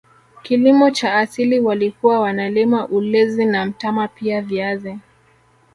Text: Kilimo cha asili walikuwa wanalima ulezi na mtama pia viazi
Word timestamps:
Kilimo 0.43 0.91
cha 0.91 1.15
asili 1.17 1.59
walikuwa 1.59 2.19
wanalima 2.19 2.87
ulezi 2.87 3.45
na 3.45 3.65
mtama 3.65 4.07
pia 4.07 4.41
viazi 4.41 4.97